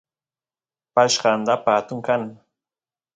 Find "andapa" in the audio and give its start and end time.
1.35-1.71